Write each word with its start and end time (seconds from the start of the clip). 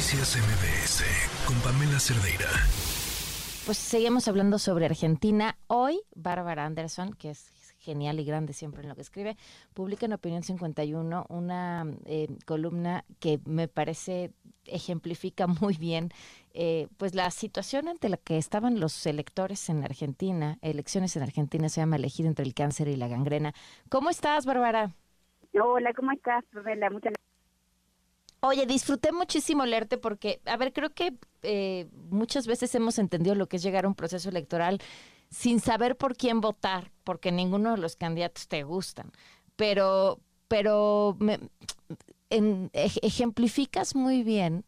Noticias 0.00 0.38
MBS 0.38 1.04
con 1.46 1.60
Pamela 1.60 2.00
Cerdeira. 2.00 2.48
Pues 3.66 3.76
seguimos 3.76 4.28
hablando 4.28 4.58
sobre 4.58 4.86
Argentina. 4.86 5.58
Hoy, 5.66 6.00
Bárbara 6.14 6.64
Anderson, 6.64 7.12
que 7.12 7.28
es 7.28 7.52
genial 7.80 8.18
y 8.18 8.24
grande 8.24 8.54
siempre 8.54 8.80
en 8.80 8.88
lo 8.88 8.94
que 8.94 9.02
escribe, 9.02 9.36
publica 9.74 10.06
en 10.06 10.14
Opinión 10.14 10.42
51 10.42 11.26
una 11.28 11.84
eh, 12.06 12.28
columna 12.46 13.04
que 13.18 13.40
me 13.44 13.68
parece 13.68 14.32
ejemplifica 14.64 15.46
muy 15.60 15.74
bien 15.74 16.08
eh, 16.54 16.88
pues 16.96 17.14
la 17.14 17.30
situación 17.30 17.86
ante 17.86 18.08
la 18.08 18.16
que 18.16 18.38
estaban 18.38 18.80
los 18.80 19.04
electores 19.04 19.68
en 19.68 19.84
Argentina, 19.84 20.56
elecciones 20.62 21.14
en 21.16 21.24
Argentina 21.24 21.68
se 21.68 21.82
llama 21.82 21.96
elegir 21.96 22.24
entre 22.24 22.46
el 22.46 22.54
cáncer 22.54 22.88
y 22.88 22.96
la 22.96 23.08
gangrena. 23.08 23.52
¿Cómo 23.90 24.08
estás, 24.08 24.46
Bárbara? 24.46 24.92
Hola, 25.62 25.92
¿cómo 25.92 26.12
estás, 26.12 26.42
Pamela? 26.54 26.88
Muchas 26.88 27.12
Oye, 28.40 28.66
disfruté 28.66 29.12
muchísimo 29.12 29.66
leerte 29.66 29.98
porque, 29.98 30.40
a 30.46 30.56
ver, 30.56 30.72
creo 30.72 30.94
que 30.94 31.14
eh, 31.42 31.88
muchas 32.10 32.46
veces 32.46 32.74
hemos 32.74 32.98
entendido 32.98 33.34
lo 33.34 33.48
que 33.48 33.56
es 33.56 33.62
llegar 33.62 33.84
a 33.84 33.88
un 33.88 33.94
proceso 33.94 34.28
electoral 34.30 34.80
sin 35.28 35.60
saber 35.60 35.96
por 35.96 36.16
quién 36.16 36.40
votar, 36.40 36.90
porque 37.04 37.32
ninguno 37.32 37.72
de 37.72 37.78
los 37.78 37.96
candidatos 37.96 38.48
te 38.48 38.62
gustan. 38.62 39.12
Pero, 39.56 40.20
pero 40.48 41.16
me, 41.20 41.38
ejemplificas 42.30 43.94
muy 43.94 44.22
bien 44.22 44.64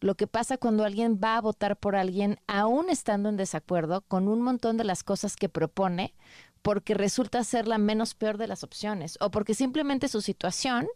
lo 0.00 0.14
que 0.14 0.26
pasa 0.26 0.56
cuando 0.56 0.84
alguien 0.84 1.20
va 1.22 1.36
a 1.36 1.40
votar 1.42 1.76
por 1.76 1.94
alguien, 1.94 2.40
aún 2.46 2.88
estando 2.88 3.28
en 3.28 3.36
desacuerdo 3.36 4.00
con 4.02 4.28
un 4.28 4.40
montón 4.40 4.78
de 4.78 4.84
las 4.84 5.04
cosas 5.04 5.36
que 5.36 5.50
propone, 5.50 6.14
porque 6.62 6.94
resulta 6.94 7.44
ser 7.44 7.68
la 7.68 7.76
menos 7.76 8.14
peor 8.14 8.38
de 8.38 8.46
las 8.46 8.64
opciones, 8.64 9.18
o 9.20 9.30
porque 9.30 9.54
simplemente 9.54 10.08
su 10.08 10.22
situación 10.22 10.88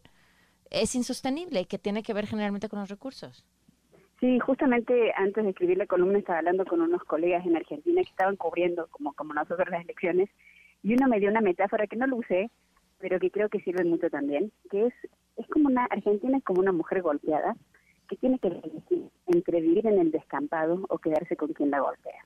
es 0.83 0.95
insostenible 0.95 1.61
y 1.61 1.65
que 1.67 1.79
tiene 1.79 2.03
que 2.03 2.15
ver 2.15 2.27
generalmente 2.27 2.69
con 2.69 2.81
los 2.81 2.89
recursos. 2.89 3.45
Sí, 4.21 4.39
justamente 4.39 5.13
antes 5.17 5.45
de 5.45 5.51
escribir 5.51 5.79
la 5.79 5.87
columna 5.87 6.19
estaba 6.19 6.39
hablando 6.39 6.65
con 6.65 6.81
unos 6.81 7.03
colegas 7.05 7.45
en 7.45 7.57
Argentina 7.57 8.03
que 8.03 8.11
estaban 8.11 8.37
cubriendo, 8.37 8.87
como, 8.91 9.13
como 9.13 9.35
nosotros, 9.35 9.69
las 9.71 9.85
elecciones, 9.85 10.31
y 10.83 10.95
uno 10.95 11.09
me 11.09 11.21
dio 11.21 11.31
una 11.31 11.41
metáfora 11.41 11.87
que 11.87 11.97
no 11.97 12.07
lo 12.07 12.17
usé, 12.17 12.51
pero 12.99 13.19
que 13.19 13.31
creo 13.31 13.49
que 13.49 13.61
sirve 13.61 13.85
mucho 13.85 14.09
también, 14.09 14.53
que 14.71 14.87
es, 14.87 14.95
es 15.37 15.47
como 15.49 15.69
una, 15.69 15.85
Argentina 15.87 16.39
es 16.39 16.45
como 16.45 16.61
una 16.61 16.73
mujer 16.73 17.03
golpeada 17.03 17.57
que 18.09 18.17
tiene 18.17 18.39
que 18.39 18.49
elegir 18.49 19.11
entre 19.27 19.61
vivir 19.61 19.87
en 19.87 19.99
el 19.99 20.11
descampado 20.11 20.85
o 20.89 20.99
quedarse 20.99 21.37
con 21.37 21.53
quien 21.53 21.71
la 21.71 21.81
golpea. 21.81 22.25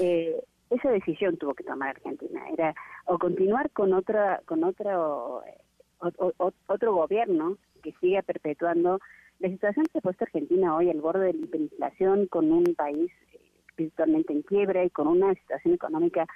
Eh, 0.00 0.42
esa 0.70 0.90
decisión 0.90 1.36
tuvo 1.36 1.54
que 1.54 1.64
tomar 1.64 1.90
Argentina, 1.90 2.48
era 2.50 2.74
o 3.06 3.18
continuar 3.18 3.70
con 3.70 3.92
otra, 3.92 4.42
con 4.46 4.64
otro 4.64 5.42
otro 5.98 6.94
gobierno 6.94 7.56
que 7.82 7.92
siga 8.00 8.22
perpetuando 8.22 9.00
la 9.38 9.48
situación 9.48 9.86
que 9.92 9.98
ha 9.98 10.02
puesto 10.02 10.24
Argentina 10.24 10.74
hoy 10.74 10.90
al 10.90 11.00
borde 11.00 11.26
de 11.26 11.32
la 11.34 11.44
hiperinflación, 11.44 12.26
con 12.26 12.50
un 12.50 12.64
país 12.74 13.10
eh, 13.32 13.40
virtualmente 13.76 14.32
en 14.32 14.42
quiebra 14.42 14.84
y 14.84 14.90
con 14.90 15.08
una 15.08 15.34
situación 15.34 15.74
económica 15.74 16.26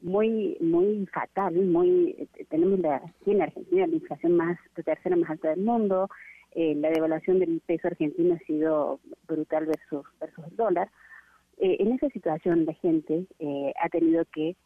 muy 0.00 0.56
muy 0.60 1.06
fatal, 1.06 1.54
muy 1.54 2.14
eh, 2.18 2.44
tenemos 2.48 2.78
la, 2.78 2.96
aquí 2.96 3.32
en 3.32 3.42
Argentina 3.42 3.86
la 3.86 3.94
inflación 3.94 4.36
más 4.36 4.58
la 4.76 4.82
tercera 4.84 5.16
más 5.16 5.30
alta 5.30 5.50
del 5.50 5.60
mundo, 5.60 6.08
eh, 6.52 6.74
la 6.76 6.90
devaluación 6.90 7.40
del 7.40 7.60
peso 7.66 7.88
argentino 7.88 8.34
ha 8.34 8.46
sido 8.46 9.00
brutal 9.26 9.66
versus 9.66 10.06
versus 10.20 10.44
el 10.46 10.56
dólar. 10.56 10.90
en 11.58 11.92
esa 11.92 12.08
situación 12.10 12.66
la 12.66 12.74
gente 12.74 13.26
ha 13.80 13.88
tenido 13.88 14.24
que 14.32 14.56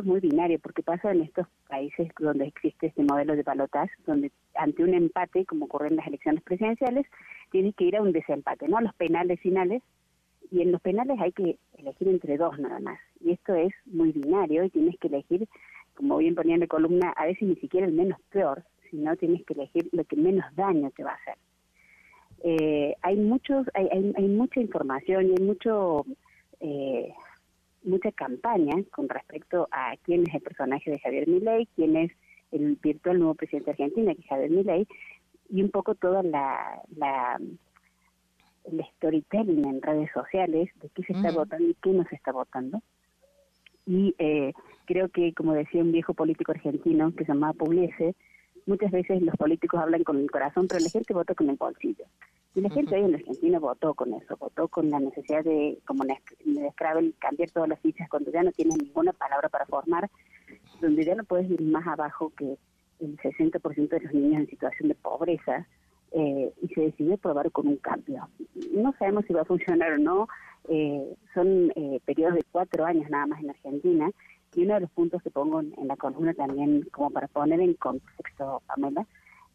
es 0.00 0.06
muy 0.06 0.20
binario 0.20 0.58
porque 0.58 0.82
pasa 0.82 1.10
en 1.12 1.22
estos 1.22 1.46
países 1.68 2.08
donde 2.18 2.46
existe 2.46 2.86
este 2.86 3.02
modelo 3.02 3.36
de 3.36 3.42
balotaje, 3.42 3.92
donde 4.06 4.30
ante 4.54 4.82
un 4.82 4.94
empate, 4.94 5.44
como 5.44 5.66
ocurre 5.66 5.88
en 5.88 5.96
las 5.96 6.06
elecciones 6.06 6.42
presidenciales, 6.42 7.06
tienes 7.50 7.74
que 7.74 7.84
ir 7.84 7.96
a 7.96 8.02
un 8.02 8.12
desempate, 8.12 8.68
¿no? 8.68 8.78
A 8.78 8.82
los 8.82 8.94
penales 8.94 9.40
finales, 9.40 9.82
y 10.50 10.62
en 10.62 10.72
los 10.72 10.80
penales 10.80 11.18
hay 11.20 11.32
que 11.32 11.58
elegir 11.78 12.08
entre 12.08 12.36
dos 12.36 12.58
nada 12.58 12.78
más. 12.80 12.98
Y 13.20 13.32
esto 13.32 13.54
es 13.54 13.72
muy 13.86 14.12
binario 14.12 14.64
y 14.64 14.70
tienes 14.70 14.98
que 14.98 15.08
elegir, 15.08 15.48
como 15.94 16.18
bien 16.18 16.34
ponía 16.34 16.54
en 16.54 16.60
la 16.60 16.66
columna, 16.66 17.12
a 17.16 17.26
veces 17.26 17.48
ni 17.48 17.56
siquiera 17.56 17.86
el 17.86 17.92
menos 17.92 18.20
peor, 18.30 18.62
sino 18.90 19.16
tienes 19.16 19.44
que 19.44 19.54
elegir 19.54 19.88
lo 19.92 20.04
que 20.04 20.16
menos 20.16 20.44
daño 20.54 20.90
te 20.90 21.02
va 21.02 21.12
a 21.12 21.14
hacer. 21.14 21.34
Eh, 22.44 22.94
hay 23.02 23.16
muchos, 23.16 23.66
hay, 23.74 23.88
hay, 23.90 24.12
hay, 24.16 24.28
mucha 24.28 24.60
información 24.60 25.26
y 25.26 25.30
hay 25.30 25.44
mucho 25.44 26.04
eh, 26.60 27.12
mucha 27.86 28.12
campaña 28.12 28.74
con 28.90 29.08
respecto 29.08 29.68
a 29.70 29.96
quién 30.02 30.24
es 30.28 30.34
el 30.34 30.42
personaje 30.42 30.90
de 30.90 30.98
Javier 30.98 31.28
Milei, 31.28 31.66
quién 31.74 31.96
es 31.96 32.12
el 32.52 32.76
virtual 32.76 33.18
nuevo 33.18 33.34
presidente 33.34 33.66
de 33.66 33.72
Argentina, 33.72 34.14
que 34.14 34.20
es 34.20 34.26
Javier 34.26 34.50
Milei, 34.50 34.86
y 35.48 35.62
un 35.62 35.70
poco 35.70 35.94
toda 35.94 36.22
la, 36.22 36.82
la 36.96 37.38
el 38.64 38.84
storytelling 38.96 39.66
en 39.66 39.82
redes 39.82 40.10
sociales 40.12 40.70
de 40.82 40.88
qué 40.90 41.02
se 41.04 41.12
está 41.12 41.30
votando 41.30 41.68
y 41.68 41.76
qué 41.82 41.90
no 41.90 42.04
se 42.04 42.16
está 42.16 42.32
votando. 42.32 42.82
Y 43.86 44.14
eh, 44.18 44.52
creo 44.86 45.08
que, 45.08 45.32
como 45.32 45.54
decía 45.54 45.82
un 45.82 45.92
viejo 45.92 46.14
político 46.14 46.52
argentino 46.52 47.12
que 47.14 47.24
se 47.24 47.32
llamaba 47.32 47.52
Pugliese, 47.52 48.16
muchas 48.66 48.90
veces 48.90 49.22
los 49.22 49.36
políticos 49.36 49.80
hablan 49.80 50.02
con 50.02 50.18
el 50.18 50.30
corazón, 50.30 50.66
pero 50.66 50.80
la 50.80 50.90
gente 50.90 51.14
vota 51.14 51.34
con 51.34 51.48
el 51.48 51.56
bolsillo. 51.56 52.04
Y 52.56 52.62
la 52.62 52.70
gente 52.70 52.96
ahí 52.96 53.04
en 53.04 53.14
Argentina 53.14 53.58
votó 53.58 53.92
con 53.92 54.14
eso, 54.14 54.34
votó 54.38 54.66
con 54.68 54.88
la 54.88 54.98
necesidad 54.98 55.44
de, 55.44 55.78
como 55.84 56.04
en 56.04 56.70
Scrabble, 56.72 57.12
cambiar 57.18 57.50
todas 57.50 57.68
las 57.68 57.78
fichas 57.80 58.08
cuando 58.08 58.32
ya 58.32 58.42
no 58.42 58.50
tienes 58.50 58.78
ninguna 58.78 59.12
palabra 59.12 59.50
para 59.50 59.66
formar, 59.66 60.08
donde 60.80 61.04
ya 61.04 61.14
no 61.14 61.24
puedes 61.24 61.50
ir 61.50 61.60
más 61.60 61.86
abajo 61.86 62.32
que 62.34 62.56
el 63.00 63.18
60% 63.18 63.88
de 63.90 64.00
los 64.00 64.14
niños 64.14 64.40
en 64.40 64.46
situación 64.48 64.88
de 64.88 64.94
pobreza, 64.94 65.66
eh, 66.12 66.50
y 66.62 66.68
se 66.68 66.80
decidió 66.80 67.18
probar 67.18 67.52
con 67.52 67.68
un 67.68 67.76
cambio. 67.76 68.26
No 68.72 68.94
sabemos 68.98 69.26
si 69.26 69.34
va 69.34 69.42
a 69.42 69.44
funcionar 69.44 69.92
o 69.92 69.98
no, 69.98 70.26
eh, 70.70 71.14
son 71.34 71.70
eh, 71.76 72.00
periodos 72.06 72.36
de 72.36 72.44
cuatro 72.50 72.86
años 72.86 73.10
nada 73.10 73.26
más 73.26 73.42
en 73.42 73.50
Argentina, 73.50 74.10
y 74.54 74.62
uno 74.62 74.76
de 74.76 74.80
los 74.80 74.90
puntos 74.92 75.22
que 75.22 75.28
pongo 75.28 75.60
en 75.60 75.88
la 75.88 75.96
columna 75.96 76.32
también, 76.32 76.88
como 76.90 77.10
para 77.10 77.28
poner 77.28 77.60
en 77.60 77.74
contexto, 77.74 78.62
Pamela, 78.66 79.06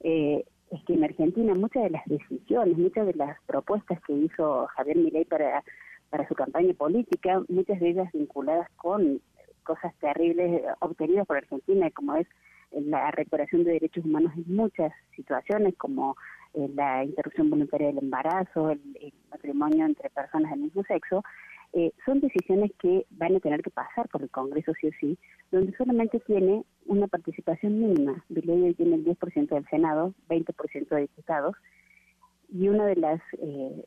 eh, 0.02 0.46
es 0.72 0.84
que 0.86 0.94
en 0.94 1.04
Argentina 1.04 1.54
muchas 1.54 1.84
de 1.84 1.90
las 1.92 2.06
decisiones, 2.06 2.78
muchas 2.78 3.06
de 3.06 3.14
las 3.14 3.38
propuestas 3.46 4.00
que 4.08 4.14
hizo 4.14 4.68
Javier 4.68 4.98
Milei 4.98 5.26
para, 5.26 5.64
para 6.10 6.28
su 6.28 6.34
campaña 6.34 6.74
política, 6.74 7.42
muchas 7.50 7.80
de 7.80 7.90
ellas 7.90 8.12
vinculadas 8.14 8.70
con 8.78 9.22
cosas 9.64 9.94
terribles 10.00 10.64
obtenidas 10.80 11.28
por 11.28 11.38
Argentina, 11.38 11.90
como 11.92 12.16
es 12.16 12.28
la 12.72 13.12
recuperación 13.12 13.64
de 13.64 13.74
derechos 13.74 14.06
humanos 14.06 14.32
en 14.36 14.56
muchas 14.56 14.94
situaciones, 15.16 15.76
como 15.78 16.16
eh, 16.54 16.70
la 16.74 17.04
interrupción 17.04 17.50
voluntaria 17.50 17.88
del 17.88 18.00
embarazo, 18.00 18.72
el, 18.72 18.82
matrimonio 19.30 19.86
entre 19.86 20.10
personas 20.10 20.52
del 20.52 20.62
mismo 20.62 20.84
sexo, 20.84 21.24
eh, 21.74 21.92
son 22.06 22.20
decisiones 22.20 22.72
que 22.80 23.06
van 23.12 23.36
a 23.36 23.40
tener 23.40 23.62
que 23.62 23.70
pasar 23.70 24.10
por 24.10 24.22
el 24.22 24.30
Congreso 24.30 24.74
sí 24.80 24.88
o 24.88 24.92
sí, 25.00 25.18
donde 25.52 25.76
solamente 25.78 26.20
tiene 26.20 26.64
una 26.86 27.08
participación 27.08 27.80
mínima. 27.80 28.24
Viley 28.30 28.74
tiene 28.74 28.96
el 28.96 29.06
10% 29.06 29.50
del 29.50 29.66
Senado, 29.70 30.14
20% 30.30 30.90
de 30.90 31.02
diputados, 31.02 31.56
y 32.50 32.68
una 32.68 32.86
de 32.86 32.98
las 32.98 33.22
eh, 33.40 33.84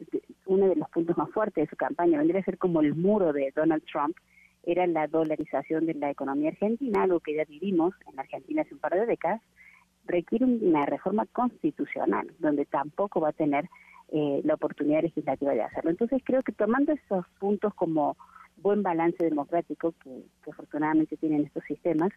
uno 0.46 0.68
de 0.68 0.76
los 0.76 0.88
puntos 0.88 1.16
más 1.18 1.30
fuertes 1.30 1.64
de 1.64 1.70
su 1.70 1.76
campaña 1.76 2.18
vendría 2.18 2.40
a 2.40 2.44
ser 2.44 2.56
como 2.56 2.80
el 2.80 2.94
muro 2.94 3.32
de 3.32 3.52
Donald 3.54 3.84
Trump 3.84 4.16
era 4.62 4.86
la 4.86 5.06
dolarización 5.06 5.84
de 5.84 5.92
la 5.94 6.10
economía 6.10 6.48
argentina, 6.50 7.02
algo 7.02 7.20
que 7.20 7.34
ya 7.34 7.44
vivimos 7.44 7.94
en 8.10 8.18
Argentina 8.18 8.62
hace 8.62 8.72
un 8.72 8.80
par 8.80 8.94
de 8.94 9.04
décadas, 9.04 9.42
requiere 10.06 10.44
una 10.44 10.86
reforma 10.86 11.26
constitucional, 11.26 12.32
donde 12.38 12.66
tampoco 12.66 13.20
va 13.20 13.30
a 13.30 13.32
tener 13.32 13.68
eh, 14.12 14.40
la 14.44 14.54
oportunidad 14.54 15.02
legislativa 15.02 15.52
de 15.52 15.62
hacerlo. 15.62 15.90
Entonces 15.90 16.22
creo 16.24 16.42
que 16.42 16.52
tomando 16.52 16.92
esos 16.92 17.26
puntos 17.38 17.74
como 17.74 18.16
buen 18.56 18.82
balance 18.82 19.24
democrático 19.24 19.92
que, 20.02 20.24
que 20.44 20.50
afortunadamente 20.50 21.16
tienen 21.16 21.44
estos 21.44 21.64
sistemas, 21.64 22.10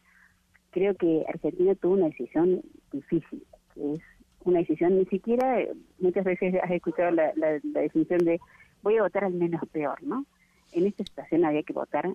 creo 0.71 0.95
que 0.95 1.25
Argentina 1.27 1.75
tuvo 1.75 1.93
una 1.93 2.07
decisión 2.07 2.61
difícil, 2.91 3.43
que 3.73 3.93
es 3.93 4.01
una 4.43 4.59
decisión, 4.59 4.97
ni 4.97 5.05
siquiera, 5.05 5.59
muchas 5.99 6.23
veces 6.23 6.55
has 6.61 6.71
escuchado 6.71 7.11
la, 7.11 7.31
la, 7.35 7.59
definición 7.81 8.19
de 8.19 8.39
voy 8.81 8.97
a 8.97 9.03
votar 9.03 9.23
al 9.23 9.33
menos 9.33 9.61
peor, 9.71 10.01
¿no? 10.03 10.25
En 10.71 10.85
esta 10.85 11.03
situación 11.03 11.45
había 11.45 11.63
que 11.63 11.73
votar 11.73 12.09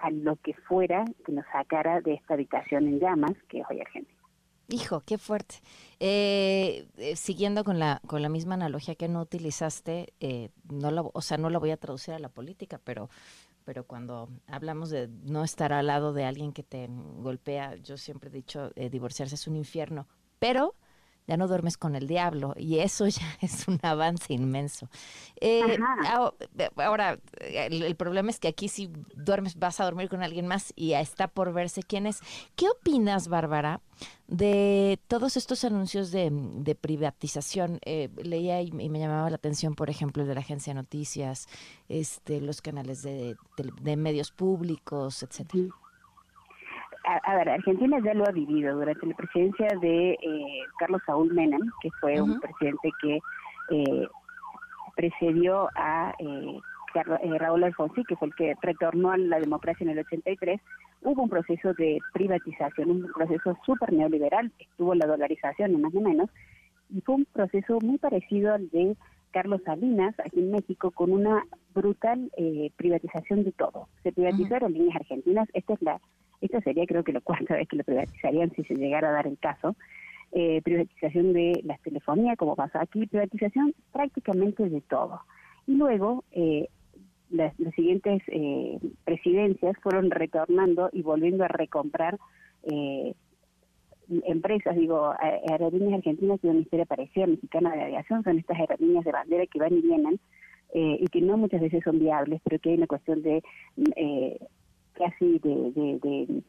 a 0.00 0.10
lo 0.10 0.36
que 0.36 0.54
fuera 0.54 1.04
que 1.24 1.32
nos 1.32 1.46
sacara 1.46 2.00
de 2.00 2.14
esta 2.14 2.34
habitación 2.34 2.86
en 2.86 3.00
llamas, 3.00 3.32
que 3.48 3.60
es 3.60 3.66
hoy 3.70 3.80
Argentina. 3.80 4.23
Hijo, 4.68 5.00
qué 5.00 5.18
fuerte. 5.18 5.56
Eh, 6.00 6.86
eh, 6.96 7.16
siguiendo 7.16 7.64
con 7.64 7.78
la 7.78 8.00
con 8.06 8.22
la 8.22 8.28
misma 8.28 8.54
analogía 8.54 8.94
que 8.94 9.08
no 9.08 9.20
utilizaste, 9.20 10.14
eh, 10.20 10.50
no 10.70 10.90
lo, 10.90 11.10
o 11.12 11.20
sea, 11.20 11.36
no 11.36 11.50
la 11.50 11.58
voy 11.58 11.70
a 11.70 11.76
traducir 11.76 12.14
a 12.14 12.18
la 12.18 12.30
política, 12.30 12.80
pero 12.82 13.10
pero 13.64 13.84
cuando 13.84 14.28
hablamos 14.46 14.90
de 14.90 15.08
no 15.08 15.44
estar 15.44 15.72
al 15.72 15.86
lado 15.86 16.12
de 16.12 16.24
alguien 16.24 16.52
que 16.52 16.62
te 16.62 16.88
golpea, 16.88 17.76
yo 17.76 17.96
siempre 17.96 18.28
he 18.30 18.32
dicho, 18.32 18.70
divorciarse 18.90 19.34
es 19.34 19.46
un 19.46 19.56
infierno, 19.56 20.06
pero 20.38 20.74
ya 21.26 21.36
no 21.36 21.48
duermes 21.48 21.76
con 21.76 21.96
el 21.96 22.06
diablo 22.06 22.54
y 22.56 22.78
eso 22.78 23.06
ya 23.08 23.38
es 23.40 23.66
un 23.68 23.78
avance 23.82 24.32
inmenso. 24.32 24.88
Eh, 25.40 25.78
ahora, 26.76 27.18
el, 27.40 27.96
problema 27.96 28.30
es 28.30 28.38
que 28.38 28.48
aquí 28.48 28.68
si 28.68 28.90
duermes, 29.14 29.56
vas 29.56 29.80
a 29.80 29.84
dormir 29.84 30.08
con 30.08 30.22
alguien 30.22 30.46
más 30.46 30.72
y 30.76 30.92
está 30.92 31.28
por 31.28 31.52
verse 31.52 31.82
quién 31.82 32.06
es. 32.06 32.20
¿Qué 32.56 32.68
opinas, 32.68 33.28
Bárbara, 33.28 33.80
de 34.26 34.98
todos 35.08 35.36
estos 35.36 35.64
anuncios 35.64 36.10
de, 36.10 36.76
privatización? 36.80 37.78
Eh, 37.84 38.10
leía 38.22 38.60
y, 38.62 38.72
me 38.72 38.98
llamaba 38.98 39.30
la 39.30 39.36
atención, 39.36 39.74
por 39.74 39.90
ejemplo, 39.90 40.22
el 40.22 40.28
de 40.28 40.34
la 40.34 40.40
agencia 40.40 40.72
de 40.72 40.80
noticias, 40.80 41.46
este, 41.88 42.40
los 42.40 42.60
canales 42.60 43.02
de, 43.02 43.36
de 43.82 43.96
medios 43.96 44.30
públicos, 44.30 45.22
etcétera 45.22 45.74
a, 47.04 47.36
ver, 47.36 47.48
Argentina 47.50 47.98
ya 48.02 48.14
lo 48.14 48.26
ha 48.26 48.32
vivido 48.32 48.74
durante 48.76 49.06
la 49.06 49.14
presidencia 49.14 49.68
de 49.80 50.12
eh, 50.12 50.60
Carlos 50.78 51.02
Saúl 51.04 51.32
Menem, 51.34 51.60
que 51.80 51.90
fue 52.00 52.20
un 52.20 52.40
presidente 52.40 52.90
que 53.00 53.18
eh, 53.70 54.08
precedió 54.96 55.68
a 55.74 56.14
eh, 56.18 56.58
Raúl 57.38 57.64
Alfonsi, 57.64 58.04
que 58.04 58.16
fue 58.16 58.28
el 58.28 58.34
que 58.34 58.54
retornó 58.62 59.10
a 59.10 59.18
la 59.18 59.38
democracia 59.38 59.84
en 59.84 59.90
el 59.90 59.98
83, 59.98 60.60
hubo 61.02 61.22
un 61.22 61.28
proceso 61.28 61.74
de 61.74 61.98
privatización, 62.12 62.90
un 62.90 63.12
proceso 63.12 63.58
súper 63.66 63.92
neoliberal, 63.92 64.50
estuvo 64.58 64.94
la 64.94 65.06
dolarización, 65.06 65.72
ni 65.72 65.78
más 65.78 65.92
ni 65.92 66.00
menos, 66.00 66.30
y 66.90 67.00
fue 67.02 67.16
un 67.16 67.26
proceso 67.26 67.78
muy 67.82 67.98
parecido 67.98 68.54
al 68.54 68.70
de 68.70 68.96
Carlos 69.32 69.60
Salinas, 69.64 70.14
aquí 70.20 70.38
en 70.38 70.52
México, 70.52 70.92
con 70.92 71.10
una 71.10 71.44
brutal 71.74 72.30
privatización 72.76 73.42
de 73.42 73.50
todo. 73.50 73.88
Se 74.04 74.12
privatizaron 74.12 74.72
líneas 74.72 74.96
argentinas, 74.96 75.48
esta 75.52 75.74
es 75.74 75.82
la 75.82 76.00
esta 76.40 76.60
sería 76.60 76.86
creo 76.86 77.04
que 77.04 77.12
la 77.12 77.20
cuarta 77.20 77.54
vez 77.54 77.68
que 77.68 77.76
lo 77.76 77.84
privatizarían 77.84 78.52
si 78.54 78.64
se 78.64 78.74
llegara 78.74 79.08
a 79.08 79.12
dar 79.12 79.26
el 79.26 79.38
caso. 79.38 79.76
Eh, 80.36 80.62
privatización 80.62 81.32
de 81.32 81.60
las 81.64 81.80
telefonías, 81.82 82.36
como 82.36 82.56
pasa 82.56 82.80
aquí, 82.80 83.06
privatización 83.06 83.72
prácticamente 83.92 84.68
de 84.68 84.80
todo. 84.80 85.20
Y 85.66 85.76
luego 85.76 86.24
eh, 86.32 86.68
las, 87.30 87.54
siguientes 87.76 88.20
eh, 88.26 88.80
presidencias 89.04 89.76
fueron 89.80 90.10
retornando 90.10 90.90
y 90.92 91.02
volviendo 91.02 91.44
a 91.44 91.48
recomprar 91.48 92.18
empresas, 94.26 94.74
digo, 94.74 95.12
aerolíneas 95.20 95.98
argentinas 95.98 96.40
y 96.42 96.48
una 96.48 96.60
historia 96.60 96.86
parecida 96.86 97.26
Mexicana 97.26 97.72
de 97.72 97.82
Aviación, 97.82 98.24
son 98.24 98.38
estas 98.38 98.58
aerolíneas 98.58 99.04
de 99.04 99.12
bandera 99.12 99.46
que 99.46 99.58
van 99.58 99.74
y 99.74 99.82
vienen 99.82 100.18
y 100.72 101.06
que 101.08 101.20
no 101.20 101.36
muchas 101.36 101.60
veces 101.60 101.84
son 101.84 101.98
viables, 101.98 102.40
pero 102.42 102.58
que 102.58 102.70
hay 102.70 102.76
una 102.76 102.86
cuestión 102.86 103.22
de 103.22 103.42
casi 104.94 105.38
de, 105.38 106.42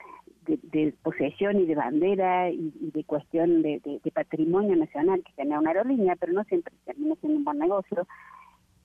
de, 0.45 0.94
posesión 1.03 1.59
y 1.59 1.65
de 1.65 1.75
bandera 1.75 2.50
y, 2.50 2.71
de 2.94 3.03
cuestión 3.03 3.62
de, 3.62 4.01
patrimonio 4.13 4.75
nacional 4.75 5.24
que 5.24 5.33
tenía 5.33 5.59
una 5.59 5.71
aerolínea, 5.71 6.15
pero 6.15 6.33
no 6.33 6.44
siempre 6.45 6.74
termina 6.86 7.15
siendo 7.15 7.39
un 7.39 7.45
buen 7.45 7.59
negocio, 7.59 8.07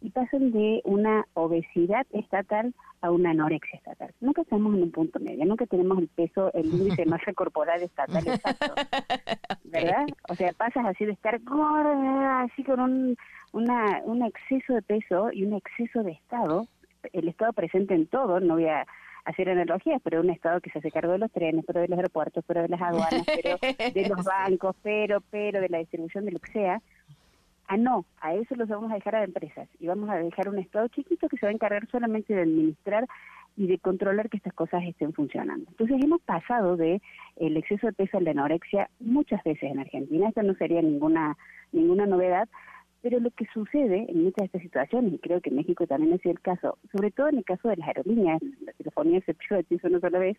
y 0.02 0.10
pasan 0.10 0.50
de 0.50 0.80
una 0.84 1.26
obesidad 1.34 2.06
estatal 2.12 2.74
a 3.02 3.10
una 3.10 3.30
anorexia 3.30 3.78
estatal. 3.78 4.12
Nunca 4.20 4.42
estamos 4.42 4.74
en 4.74 4.84
un 4.84 4.90
punto 4.90 5.20
medio, 5.20 5.44
nunca 5.44 5.66
tenemos 5.66 5.98
el 5.98 6.08
peso, 6.08 6.52
el 6.54 6.66
índice 6.66 7.04
de 7.04 7.10
masa 7.10 7.32
corporal 7.34 7.82
estatal 7.82 8.26
exacto, 8.26 8.74
¿verdad? 9.64 10.06
O 10.28 10.34
sea, 10.34 10.52
pasas 10.52 10.86
así 10.86 11.04
de 11.04 11.12
estar 11.12 11.38
gorda, 11.40 12.42
así 12.42 12.64
con 12.64 12.80
un, 12.80 13.16
una, 13.52 14.00
un 14.04 14.22
exceso 14.22 14.74
de 14.74 14.82
peso 14.82 15.30
y 15.32 15.44
un 15.44 15.54
exceso 15.54 16.02
de 16.02 16.12
estado, 16.12 16.66
el 17.12 17.28
estado 17.28 17.52
presente 17.52 17.94
en 17.94 18.06
todo, 18.06 18.40
no 18.40 18.54
voy 18.54 18.66
a 18.66 18.86
hacer 19.24 19.50
analogías, 19.50 20.00
pero 20.02 20.20
un 20.20 20.30
Estado 20.30 20.60
que 20.60 20.70
se 20.70 20.78
hace 20.78 20.90
cargo 20.90 21.12
de 21.12 21.18
los 21.18 21.30
trenes, 21.30 21.64
pero 21.66 21.80
de 21.80 21.88
los 21.88 21.98
aeropuertos, 21.98 22.44
pero 22.46 22.62
de 22.62 22.68
las 22.68 22.80
aduanas, 22.80 23.24
pero 23.26 23.58
de 23.60 24.08
los 24.08 24.24
bancos, 24.24 24.76
pero, 24.82 25.20
pero 25.30 25.60
de 25.60 25.68
la 25.68 25.78
distribución 25.78 26.24
de 26.24 26.32
lo 26.32 26.38
que 26.38 26.52
sea. 26.52 26.80
Ah, 27.66 27.76
no, 27.76 28.04
a 28.20 28.34
eso 28.34 28.56
los 28.56 28.68
vamos 28.68 28.90
a 28.90 28.94
dejar 28.94 29.14
a 29.14 29.24
empresas 29.24 29.68
y 29.78 29.86
vamos 29.86 30.10
a 30.10 30.16
dejar 30.16 30.48
un 30.48 30.58
Estado 30.58 30.88
chiquito 30.88 31.28
que 31.28 31.36
se 31.36 31.46
va 31.46 31.50
a 31.50 31.54
encargar 31.54 31.86
solamente 31.88 32.34
de 32.34 32.42
administrar 32.42 33.06
y 33.56 33.66
de 33.66 33.78
controlar 33.78 34.28
que 34.28 34.38
estas 34.38 34.54
cosas 34.54 34.82
estén 34.84 35.12
funcionando. 35.12 35.70
Entonces 35.70 36.02
hemos 36.02 36.20
pasado 36.22 36.76
de 36.76 37.00
el 37.36 37.56
exceso 37.56 37.86
de 37.86 37.92
peso 37.92 38.18
a 38.18 38.20
la 38.20 38.32
anorexia 38.32 38.90
muchas 38.98 39.42
veces 39.44 39.70
en 39.70 39.78
Argentina, 39.78 40.28
esto 40.28 40.42
no 40.42 40.54
sería 40.54 40.82
ninguna 40.82 41.36
ninguna 41.72 42.06
novedad, 42.06 42.48
pero 43.02 43.18
lo 43.20 43.30
que 43.30 43.46
sucede 43.52 44.06
en 44.08 44.24
muchas 44.24 44.42
de 44.42 44.44
estas 44.46 44.62
situaciones, 44.62 45.14
y 45.14 45.18
creo 45.18 45.40
que 45.40 45.50
en 45.50 45.56
México 45.56 45.86
también 45.86 46.12
es 46.14 46.24
el 46.26 46.40
caso, 46.40 46.78
sobre 46.92 47.10
todo 47.10 47.28
en 47.28 47.38
el 47.38 47.44
caso 47.44 47.68
de 47.68 47.76
las 47.76 47.88
aerolíneas, 47.88 48.42
la 48.64 48.72
telefonía 48.72 49.20
se 49.22 49.34
privatiza 49.34 49.88
una 49.88 50.00
sola 50.00 50.18
vez, 50.18 50.36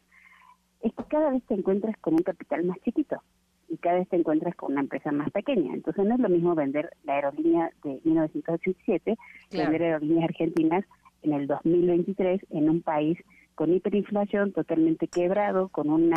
es 0.82 0.94
que 0.94 1.04
cada 1.06 1.32
vez 1.32 1.44
te 1.44 1.54
encuentras 1.54 1.96
con 1.98 2.14
un 2.14 2.24
capital 2.24 2.64
más 2.66 2.78
chiquito 2.82 3.22
y 3.70 3.78
cada 3.78 4.00
vez 4.00 4.10
te 4.10 4.18
encuentras 4.18 4.56
con 4.56 4.74
una 4.74 4.82
empresa 4.82 5.12
más 5.12 5.32
pequeña. 5.32 5.74
Entonces 5.74 6.06
no 6.06 6.16
es 6.16 6.20
lo 6.20 6.30
mismo 6.30 6.56
vender 6.56 6.90
la 7.04 7.16
aerolínea 7.16 7.72
de 7.84 8.02
1987 8.04 9.18
que 9.50 9.58
vender 9.58 9.84
aerolíneas 9.84 10.26
argentinas 10.26 10.86
en 11.22 11.34
el 11.34 11.48
2023 11.48 12.42
en 12.50 12.70
un 12.70 12.82
país 12.82 13.18
con 13.56 13.74
hiperinflación, 13.74 14.54
totalmente 14.54 15.08
quebrado, 15.08 15.70
con 15.70 15.90
un 15.90 16.14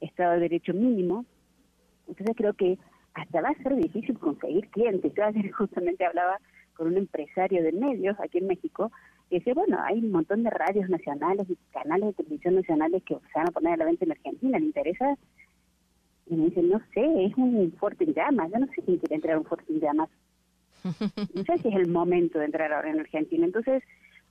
Estado 0.00 0.34
de 0.34 0.40
Derecho 0.40 0.72
mínimo. 0.74 1.24
Entonces 2.06 2.36
creo 2.36 2.54
que 2.54 2.78
hasta 3.14 3.40
va 3.40 3.50
a 3.50 3.62
ser 3.62 3.74
difícil 3.76 4.18
conseguir 4.18 4.68
clientes. 4.70 5.12
Yo 5.14 5.24
ayer 5.24 5.50
justamente 5.52 6.04
hablaba 6.04 6.38
con 6.74 6.88
un 6.88 6.96
empresario 6.96 7.62
de 7.62 7.72
medios 7.72 8.16
aquí 8.20 8.38
en 8.38 8.48
México 8.48 8.90
que 9.30 9.36
dice, 9.36 9.54
bueno, 9.54 9.78
hay 9.82 9.98
un 9.98 10.10
montón 10.10 10.42
de 10.42 10.50
radios 10.50 10.88
nacionales 10.90 11.48
y 11.48 11.56
canales 11.72 12.08
de 12.08 12.24
televisión 12.24 12.56
nacionales 12.56 13.02
que 13.04 13.14
se 13.14 13.38
van 13.38 13.48
a 13.48 13.52
poner 13.52 13.74
a 13.74 13.76
la 13.78 13.84
venta 13.86 14.04
en 14.04 14.12
Argentina, 14.12 14.58
¿le 14.58 14.66
interesa? 14.66 15.16
Y 16.26 16.36
me 16.36 16.46
dice, 16.46 16.62
no 16.62 16.80
sé, 16.92 17.24
es 17.24 17.34
un 17.36 17.72
fuerte 17.78 18.04
en 18.04 18.14
llamas, 18.14 18.50
yo 18.52 18.58
no 18.58 18.66
sé 18.66 18.82
quién 18.82 18.98
quiere 18.98 19.14
entrar 19.14 19.36
a 19.36 19.38
un 19.38 19.44
fuerte 19.44 19.72
en 19.72 19.80
llamas. 19.80 20.10
No 21.34 21.44
sé 21.44 21.58
si 21.58 21.68
es 21.68 21.76
el 21.76 21.88
momento 21.88 22.38
de 22.38 22.44
entrar 22.44 22.70
ahora 22.72 22.90
en 22.90 23.00
Argentina. 23.00 23.46
Entonces, 23.46 23.82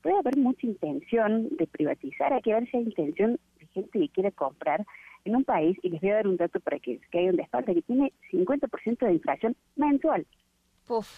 puede 0.04 0.18
haber 0.18 0.38
mucha 0.38 0.68
intención 0.68 1.50
de 1.58 1.66
privatizar, 1.66 2.32
hay 2.32 2.42
que 2.42 2.54
ver 2.54 2.70
si 2.70 2.78
hay 2.78 2.84
intención 2.84 3.40
de 3.60 3.66
gente 3.68 4.00
que 4.00 4.10
quiere 4.10 4.32
comprar 4.34 4.86
en 5.26 5.36
un 5.36 5.44
país, 5.44 5.78
y 5.82 5.90
les 5.90 6.02
voy 6.02 6.12
a 6.12 6.16
dar 6.16 6.28
un 6.28 6.38
dato 6.38 6.60
para 6.60 6.80
que, 6.80 7.00
que 7.12 7.20
haya 7.20 7.30
un 7.32 7.38
desparte, 7.38 7.74
que 7.74 7.82
tiene 7.82 8.14
50% 8.32 9.06
de 9.06 9.14
inflación 9.14 9.56
mensual. 9.76 10.26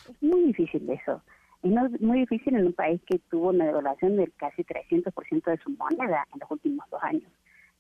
Es 0.10 0.22
muy 0.22 0.44
difícil 0.44 0.90
eso. 0.90 1.22
Es 1.64 2.02
muy 2.02 2.20
difícil 2.20 2.56
en 2.56 2.68
un 2.68 2.74
país 2.74 3.02
que 3.08 3.18
tuvo 3.30 3.50
una 3.50 3.66
devaluación 3.66 4.18
del 4.18 4.32
casi 4.34 4.64
300% 4.64 5.44
de 5.46 5.58
su 5.58 5.72
moneda 5.72 6.28
en 6.34 6.40
los 6.40 6.52
últimos 6.52 6.88
dos 6.92 7.02
años. 7.02 7.32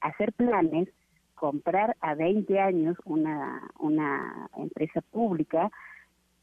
Hacer 0.01 0.33
planes, 0.33 0.89
comprar 1.35 1.95
a 1.99 2.15
20 2.15 2.59
años 2.59 2.97
una, 3.05 3.69
una 3.77 4.49
empresa 4.57 5.01
pública 5.01 5.71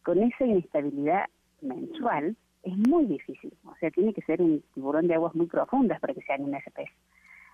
con 0.05 0.23
esa 0.23 0.45
inestabilidad 0.45 1.27
mensual 1.61 2.37
es 2.63 2.77
muy 2.89 3.07
difícil. 3.07 3.53
O 3.65 3.75
sea, 3.81 3.91
tiene 3.91 4.15
que 4.15 4.23
ser 4.23 4.41
un 4.41 4.63
tiburón 4.75 5.09
de 5.09 5.15
aguas 5.15 5.35
muy 5.35 5.47
profundas 5.47 6.01
para 6.01 6.15
que 6.15 6.23
sean 6.23 6.45
un 6.45 6.55
SP. 6.55 6.87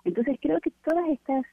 Entonces 0.05 0.39
creo 0.41 0.61
que 0.61 0.71
todas 0.85 1.09
estas 1.09 1.47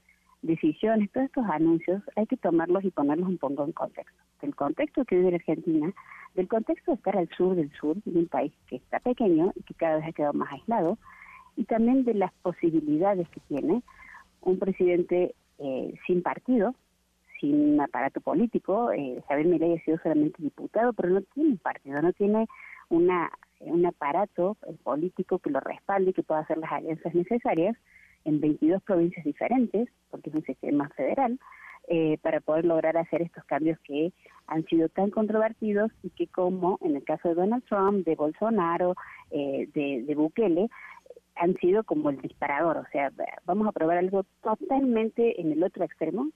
decisiones, 0.45 1.11
todos 1.11 1.25
estos 1.25 1.45
anuncios, 1.45 2.01
hay 2.15 2.25
que 2.27 2.37
tomarlos 2.37 2.83
y 2.83 2.91
ponerlos 2.91 3.27
un 3.27 3.37
poco 3.37 3.63
en 3.63 3.71
contexto. 3.71 4.17
Del 4.41 4.55
contexto 4.55 5.05
que 5.05 5.17
vive 5.17 5.35
Argentina, 5.35 5.91
del 6.35 6.47
contexto 6.47 6.91
de 6.91 6.95
estar 6.95 7.17
al 7.17 7.29
sur 7.29 7.55
del 7.55 7.71
sur, 7.73 7.97
de 8.03 8.19
un 8.19 8.27
país 8.27 8.53
que 8.67 8.77
está 8.77 8.99
pequeño 8.99 9.51
y 9.55 9.63
que 9.63 9.73
cada 9.73 9.97
vez 9.97 10.07
ha 10.07 10.11
quedado 10.11 10.33
más 10.33 10.51
aislado, 10.53 10.97
y 11.55 11.63
también 11.65 12.03
de 12.03 12.13
las 12.13 12.33
posibilidades 12.41 13.27
que 13.29 13.39
tiene 13.41 13.81
un 14.41 14.59
presidente 14.59 15.35
eh, 15.59 15.93
sin 16.05 16.21
partido, 16.21 16.75
sin 17.39 17.79
aparato 17.79 18.21
político. 18.21 18.91
Eh, 18.91 19.21
Javier 19.27 19.47
Milei 19.47 19.77
ha 19.77 19.83
sido 19.83 19.97
solamente 20.03 20.41
diputado, 20.41 20.93
pero 20.93 21.09
no 21.09 21.21
tiene 21.21 21.51
un 21.51 21.57
partido, 21.57 22.01
no 22.01 22.13
tiene 22.13 22.47
una 22.89 23.31
un 23.61 23.85
aparato 23.85 24.57
político 24.83 25.39
que 25.39 25.49
lo 25.49 25.59
respalde 25.59 26.11
y 26.11 26.13
que 26.13 26.23
pueda 26.23 26.41
hacer 26.41 26.57
las 26.57 26.71
alianzas 26.71 27.15
necesarias 27.15 27.75
en 28.25 28.41
22 28.41 28.83
provincias 28.83 29.23
diferentes, 29.23 29.89
porque 30.09 30.29
es 30.29 30.35
un 30.35 30.43
sistema 30.43 30.89
federal, 30.89 31.39
eh, 31.87 32.17
para 32.23 32.41
poder 32.41 32.65
lograr 32.65 32.97
hacer 32.97 33.21
estos 33.21 33.43
cambios 33.45 33.79
que 33.81 34.11
han 34.47 34.65
sido 34.65 34.89
tan 34.89 35.11
controvertidos 35.11 35.91
y 36.01 36.09
que 36.09 36.27
como 36.27 36.79
en 36.81 36.95
el 36.95 37.03
caso 37.03 37.29
de 37.29 37.35
Donald 37.35 37.63
Trump, 37.65 38.05
de 38.05 38.15
Bolsonaro, 38.15 38.95
eh, 39.29 39.69
de, 39.73 40.03
de 40.03 40.15
Bukele, 40.15 40.69
han 41.35 41.55
sido 41.57 41.83
como 41.83 42.09
el 42.09 42.21
disparador. 42.21 42.77
O 42.77 42.85
sea, 42.91 43.11
vamos 43.45 43.67
a 43.67 43.71
probar 43.71 43.97
algo 43.97 44.23
totalmente 44.41 45.39
en 45.39 45.51
el 45.51 45.63
otro 45.63 45.83
extremo, 45.83 46.29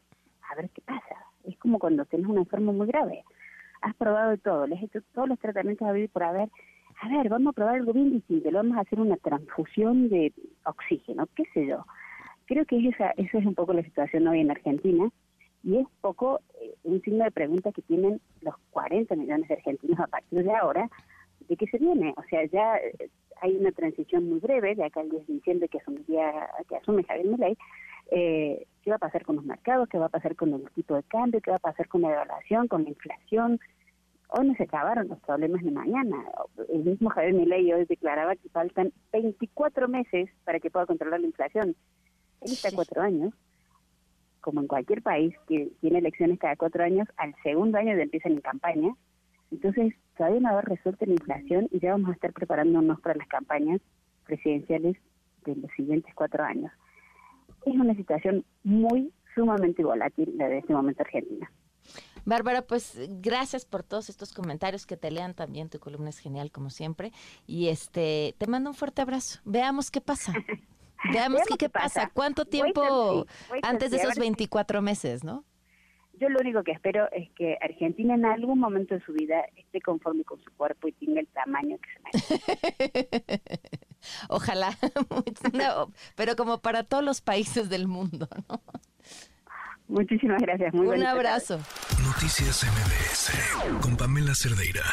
a 0.51 0.55
ver 0.55 0.69
qué 0.69 0.81
pasa. 0.81 1.15
Es 1.45 1.57
como 1.57 1.79
cuando 1.79 2.05
tienes 2.05 2.27
un 2.27 2.37
enfermo 2.37 2.71
muy 2.73 2.87
grave. 2.87 3.23
Has 3.81 3.95
probado 3.95 4.37
todo, 4.37 4.67
le 4.67 4.75
has 4.75 4.83
hecho 4.83 4.99
todos 5.13 5.29
los 5.29 5.39
tratamientos 5.39 5.87
a 5.87 5.93
vivir 5.93 6.09
por 6.09 6.23
haber 6.23 6.49
a 7.01 7.07
ver, 7.07 7.29
vamos 7.29 7.51
a 7.51 7.55
probar 7.55 7.75
algo 7.75 7.93
bien 7.93 8.11
distinto, 8.11 8.51
vamos 8.51 8.77
a 8.77 8.81
hacer 8.81 8.99
una 8.99 9.15
transfusión 9.17 10.09
de 10.09 10.33
oxígeno, 10.65 11.27
qué 11.35 11.43
sé 11.53 11.65
yo. 11.65 11.85
Creo 12.45 12.65
que 12.65 12.87
esa, 12.87 13.11
esa 13.11 13.37
es 13.37 13.45
un 13.45 13.55
poco 13.55 13.73
la 13.73 13.83
situación 13.83 14.27
hoy 14.27 14.41
en 14.41 14.51
Argentina 14.51 15.09
y 15.63 15.77
es 15.77 15.87
poco 16.01 16.41
eh, 16.61 16.75
un 16.83 17.01
signo 17.01 17.23
de 17.23 17.31
pregunta 17.31 17.71
que 17.71 17.81
tienen 17.83 18.19
los 18.41 18.55
40 18.71 19.15
millones 19.15 19.47
de 19.47 19.55
argentinos 19.55 19.99
a 19.99 20.07
partir 20.07 20.43
de 20.43 20.53
ahora 20.53 20.89
de 21.47 21.55
qué 21.55 21.67
se 21.67 21.77
viene. 21.77 22.13
O 22.17 22.23
sea, 22.29 22.43
ya 22.45 22.77
eh, 22.77 23.09
hay 23.41 23.55
una 23.55 23.71
transición 23.71 24.29
muy 24.29 24.39
breve, 24.39 24.75
de 24.75 24.83
acá 24.83 24.99
al 24.99 25.09
10 25.09 25.27
de 25.27 25.33
diciembre 25.35 25.69
que, 25.69 25.77
asumiría, 25.77 26.49
que 26.67 26.75
asume 26.75 27.03
Javier 27.03 27.27
Milei, 27.27 27.57
eh, 28.11 28.65
qué 28.83 28.89
va 28.89 28.97
a 28.97 28.99
pasar 28.99 29.23
con 29.23 29.37
los 29.37 29.45
mercados, 29.45 29.87
qué 29.87 29.97
va 29.97 30.07
a 30.07 30.09
pasar 30.09 30.35
con 30.35 30.53
el 30.53 30.69
tipo 30.71 30.95
de 30.95 31.03
cambio, 31.03 31.39
qué 31.41 31.51
va 31.51 31.57
a 31.57 31.59
pasar 31.59 31.87
con 31.87 32.01
la 32.01 32.09
devaluación, 32.09 32.67
con 32.67 32.83
la 32.83 32.89
inflación. 32.89 33.59
Hoy 34.29 34.47
no 34.47 34.55
se 34.55 34.63
acabaron 34.63 35.07
los 35.07 35.19
problemas 35.19 35.63
de 35.63 35.71
mañana. 35.71 36.23
El 36.71 36.83
mismo 36.83 37.09
Javier 37.09 37.33
Milei 37.33 37.73
hoy 37.73 37.85
declaraba 37.85 38.35
que 38.35 38.49
faltan 38.49 38.93
24 39.11 39.87
meses 39.87 40.29
para 40.45 40.59
que 40.59 40.69
pueda 40.69 40.85
controlar 40.85 41.19
la 41.19 41.27
inflación. 41.27 41.75
Él 42.41 42.51
está 42.51 42.69
cuatro 42.73 43.01
años, 43.01 43.33
como 44.41 44.61
en 44.61 44.67
cualquier 44.67 45.01
país 45.01 45.35
que 45.47 45.71
tiene 45.81 45.99
elecciones 45.99 46.39
cada 46.39 46.55
cuatro 46.55 46.83
años, 46.83 47.07
al 47.17 47.33
segundo 47.43 47.77
año 47.77 47.95
de 47.95 48.03
empiezan 48.03 48.33
en 48.33 48.41
campaña. 48.41 48.93
Entonces, 49.51 49.93
todavía 50.15 50.39
no 50.39 50.49
haber 50.49 50.65
resuelto 50.65 51.05
la 51.05 51.13
inflación 51.13 51.67
y 51.71 51.79
ya 51.79 51.91
vamos 51.91 52.11
a 52.11 52.13
estar 52.13 52.31
preparándonos 52.31 53.01
para 53.01 53.15
las 53.15 53.27
campañas 53.27 53.81
presidenciales 54.25 54.95
de 55.45 55.55
los 55.55 55.71
siguientes 55.71 56.13
cuatro 56.13 56.43
años 56.43 56.71
es 57.65 57.79
una 57.79 57.95
situación 57.95 58.45
muy 58.63 59.11
sumamente 59.35 59.83
volátil 59.83 60.33
la 60.37 60.47
de 60.47 60.59
este 60.59 60.73
momento 60.73 61.03
Argentina. 61.03 61.51
Bárbara, 62.29 62.61
pues 62.61 62.97
gracias 63.21 63.65
por 63.65 63.83
todos 63.83 64.09
estos 64.09 64.33
comentarios 64.33 64.85
que 64.85 64.95
te 64.95 65.11
lean 65.11 65.33
también. 65.33 65.69
Tu 65.69 65.79
columna 65.79 66.09
es 66.09 66.19
genial 66.19 66.51
como 66.51 66.69
siempre. 66.69 67.11
Y 67.47 67.69
este, 67.69 68.35
te 68.37 68.47
mando 68.47 68.69
un 68.69 68.75
fuerte 68.75 69.01
abrazo. 69.01 69.39
Veamos 69.45 69.91
qué 69.91 69.99
pasa. 69.99 70.33
Veamos, 71.13 71.41
qué, 71.57 71.69
pasa. 71.69 72.11
¿Cuánto 72.13 72.45
tiempo 72.45 73.25
antes 73.63 73.91
de 73.91 73.97
esos 73.97 74.17
24 74.17 74.81
meses, 74.81 75.23
no? 75.23 75.45
Yo 76.19 76.27
lo 76.27 76.39
único 76.41 76.61
que 76.63 76.73
espero 76.73 77.09
es 77.13 77.29
que 77.31 77.57
Argentina 77.61 78.13
en 78.13 78.25
algún 78.25 78.59
momento 78.59 78.93
de 78.93 79.01
su 79.05 79.13
vida 79.13 79.45
esté 79.55 79.79
conforme 79.79 80.25
con 80.25 80.41
su 80.43 80.51
cuerpo 80.57 80.89
y 80.89 80.91
tenga 80.91 81.21
el 81.21 81.27
tamaño 81.27 81.77
que 81.77 82.19
se 82.21 82.33
merece. 82.37 83.41
Ojalá, 84.29 84.77
pero 86.15 86.35
como 86.35 86.59
para 86.59 86.83
todos 86.83 87.03
los 87.03 87.21
países 87.21 87.69
del 87.69 87.87
mundo, 87.87 88.27
¿no? 88.49 88.61
Muchísimas 89.89 90.41
gracias. 90.41 90.73
Muy 90.73 90.87
Un 90.87 91.03
abrazo. 91.03 91.59
Noticias 92.03 92.63
MBS 92.63 93.81
con 93.81 93.97
Pamela 93.97 94.33
Cerdeira. 94.35 94.83